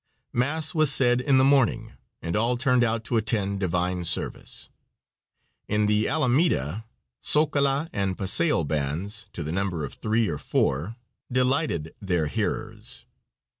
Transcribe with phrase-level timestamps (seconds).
[0.33, 1.93] Mass was said in the morning,
[2.23, 4.67] and all turned out to attend divine service.
[5.67, 6.85] In the Alameda,
[7.23, 10.95] Zocola and paseo bands, to the number of three or four,
[11.31, 13.05] delighted their hearers.